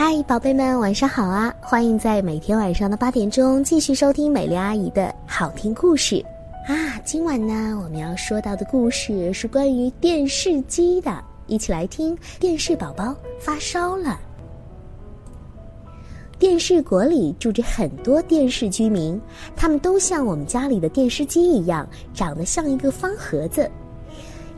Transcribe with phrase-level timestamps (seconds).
[0.00, 1.52] 嗨，宝贝们，晚上好啊！
[1.60, 6.24] 欢迎在每天晚上的八点钟继续收听美丽阿姨的好听故事
[6.68, 7.00] 啊！
[7.04, 12.16] 今晚呢，我们要说到的故事是关于电视机的，一起来听。
[12.38, 14.16] 电视宝宝发烧了。
[16.38, 19.20] 电视国里住着很多电视居民，
[19.56, 21.84] 他们都像我们家里的电视机一样，
[22.14, 23.68] 长得像一个方盒子。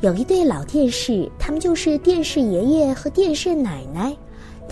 [0.03, 4.15] 有一对老电视，他们就是电视爷爷和电视奶奶。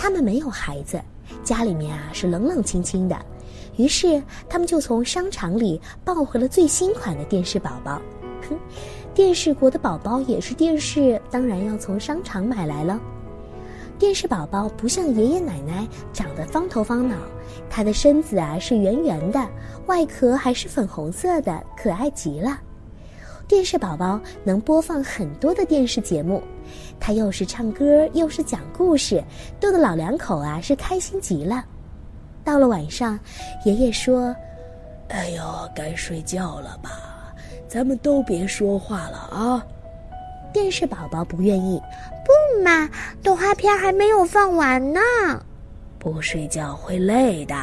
[0.00, 1.02] 他们没有孩子，
[1.42, 3.18] 家里面啊是冷冷清清的，
[3.76, 8.00] 于是他们就从商场里抱回了最新款的电视宝宝。
[8.48, 8.56] 哼，
[9.12, 12.98] 电视国的宝宝也是电视，当然要从商场买来了。
[13.98, 17.17] 电视宝宝不像爷爷奶奶长得方头方脑，
[17.68, 19.44] 他的身子啊是圆圆的，
[19.86, 22.56] 外壳还是粉红色的，可爱极了。
[23.48, 26.43] 电视宝宝能播放很多的电视节目，
[27.00, 29.25] 他又是唱歌又是讲故事，
[29.58, 31.64] 逗得老两口啊是开心极了。
[32.44, 33.19] 到了晚上，
[33.64, 34.36] 爷爷说
[35.08, 35.42] ：“哎呦，
[35.75, 37.34] 该睡觉了吧？
[37.67, 39.67] 咱们都别说话了啊。”
[40.53, 41.80] 电视宝宝不愿意，
[42.27, 42.86] 不嘛，
[43.23, 45.01] 动画片还没有放完呢。
[45.98, 47.55] 不睡觉会累的。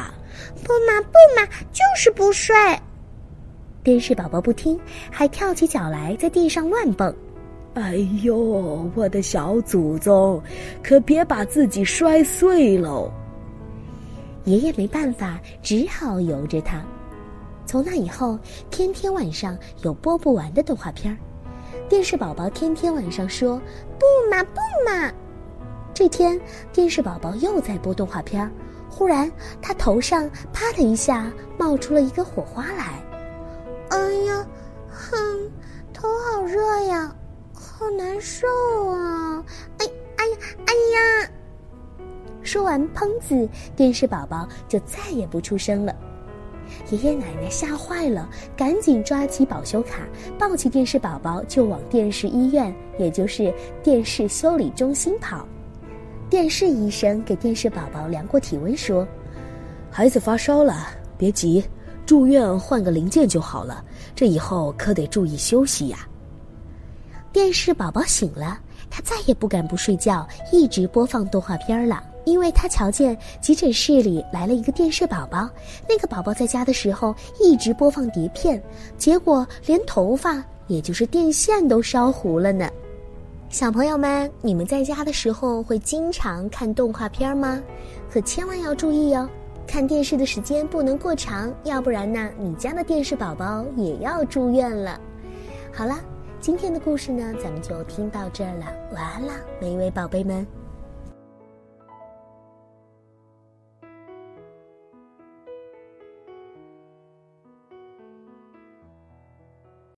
[0.64, 2.54] 不嘛不嘛，就是不睡。
[3.86, 4.76] 电视宝宝不听，
[5.12, 7.14] 还跳起脚来，在地上乱蹦。
[7.74, 10.42] 哎呦，我的小祖宗，
[10.82, 13.08] 可别把自己摔碎喽！
[14.42, 16.82] 爷爷没办法，只好由着他。
[17.64, 18.36] 从那以后，
[18.72, 21.16] 天天晚上有播不完的动画片儿。
[21.88, 23.56] 电视宝宝天天晚上说
[24.00, 25.12] ：“不嘛不嘛。”
[25.94, 26.36] 这天，
[26.72, 28.50] 电视宝宝又在播动画片儿，
[28.90, 29.30] 忽然
[29.62, 33.00] 他头上啪的一下冒出了一个火花来。
[36.46, 37.12] 热呀，
[37.52, 38.46] 好难受
[38.86, 39.44] 啊！
[39.78, 41.30] 哎，哎呀，哎呀！
[42.42, 45.94] 说完，砰子，电视宝宝就再也不出声了。
[46.90, 50.06] 爷爷奶奶吓坏了，赶紧抓起保修卡，
[50.38, 53.52] 抱起电视宝宝就往电视医院，也就是
[53.82, 55.46] 电视修理中心跑。
[56.30, 59.06] 电视医生给电视宝宝量过体温，说
[59.90, 60.86] ：“孩子发烧了，
[61.18, 61.64] 别急。”
[62.06, 63.84] 住院换个零件就好了，
[64.14, 66.06] 这以后可得注意休息呀。
[67.36, 68.58] 电视宝宝醒了，
[68.88, 72.02] 他再也不敢不睡觉，一直播放动画片了。
[72.24, 75.46] 因为他瞧见急诊室里来了一个电视宝宝，
[75.86, 78.60] 那个宝宝在家的时候一直播放碟片，
[78.96, 82.70] 结果连头发，也就是电线都烧糊了呢。
[83.50, 87.62] 小朋友们，你们在家的时候会经常看动画片吗？
[88.10, 89.28] 可千万要注意哦。
[89.66, 94.98] 看电视的时间不能过长，要不然呢，你家的电视宝宝也要住院了。
[95.70, 95.98] 好了，
[96.46, 98.66] 今天的故事呢，咱们就听到这儿了。
[98.92, 100.46] 晚安啦，每一位宝贝们。